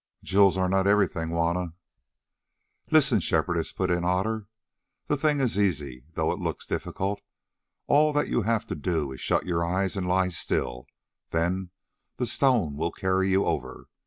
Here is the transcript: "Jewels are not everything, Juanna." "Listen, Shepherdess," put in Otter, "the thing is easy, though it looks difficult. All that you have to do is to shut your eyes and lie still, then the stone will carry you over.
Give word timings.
"Jewels 0.23 0.57
are 0.57 0.67
not 0.67 0.87
everything, 0.87 1.29
Juanna." 1.29 1.75
"Listen, 2.89 3.19
Shepherdess," 3.19 3.71
put 3.71 3.91
in 3.91 4.03
Otter, 4.03 4.47
"the 5.05 5.15
thing 5.15 5.39
is 5.39 5.59
easy, 5.59 6.05
though 6.15 6.31
it 6.31 6.39
looks 6.39 6.65
difficult. 6.65 7.21
All 7.85 8.11
that 8.13 8.27
you 8.27 8.41
have 8.41 8.65
to 8.69 8.75
do 8.75 9.11
is 9.11 9.19
to 9.19 9.23
shut 9.23 9.45
your 9.45 9.63
eyes 9.63 9.95
and 9.95 10.07
lie 10.07 10.29
still, 10.29 10.87
then 11.29 11.69
the 12.17 12.25
stone 12.25 12.77
will 12.77 12.91
carry 12.91 13.29
you 13.29 13.45
over. 13.45 13.89